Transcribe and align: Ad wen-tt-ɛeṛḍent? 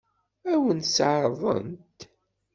Ad 0.51 0.57
wen-tt-ɛeṛḍent? 0.63 1.99